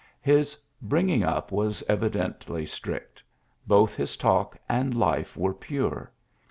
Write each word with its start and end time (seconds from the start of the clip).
GBANT 0.01 0.25
His 0.33 0.57
bringing 0.81 1.21
up 1.23 1.51
was 1.51 1.83
evidently 1.87 2.65
strict 2.65 3.21
Both 3.67 3.93
his 3.93 4.17
talk 4.17 4.57
and 4.67 4.95
life 4.97 5.37
were 5.37 5.53
pure. 5.53 6.11